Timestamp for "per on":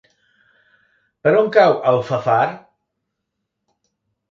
1.27-1.51